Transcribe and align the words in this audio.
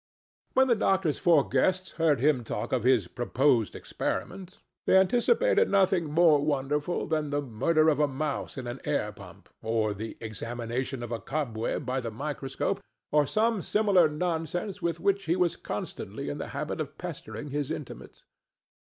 When 0.55 0.67
the 0.67 0.73
doctor's 0.73 1.19
four 1.19 1.47
guests 1.47 1.91
heard 1.91 2.19
him 2.19 2.43
talk 2.43 2.71
of 2.73 2.83
his 2.83 3.07
proposed 3.07 3.75
experiment, 3.75 4.57
they 4.87 4.97
anticipated 4.97 5.69
nothing 5.69 6.05
more 6.11 6.43
wonderful 6.43 7.05
than 7.05 7.29
the 7.29 7.39
murder 7.39 7.87
of 7.87 7.99
a 7.99 8.07
mouse 8.07 8.57
in 8.57 8.65
an 8.65 8.81
air 8.83 9.11
pump 9.11 9.47
or 9.61 9.93
the 9.93 10.17
examination 10.19 11.03
of 11.03 11.11
a 11.11 11.19
cobweb 11.19 11.85
by 11.85 11.99
the 11.99 12.09
microscope, 12.09 12.79
or 13.11 13.27
some 13.27 13.61
similar 13.61 14.09
nonsense 14.09 14.81
with 14.81 14.99
which 14.99 15.25
he 15.25 15.35
was 15.35 15.55
constantly 15.55 16.29
in 16.29 16.39
the 16.39 16.47
habit 16.47 16.81
of 16.81 16.97
pestering 16.97 17.49
his 17.51 17.69
intimates. 17.69 18.23